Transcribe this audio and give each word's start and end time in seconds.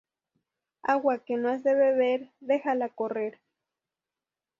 Agua 0.81 1.19
que 1.19 1.37
no 1.37 1.49
has 1.49 1.61
de 1.63 1.75
beber, 1.75 2.31
déjala 2.39 2.89
correr 2.89 3.39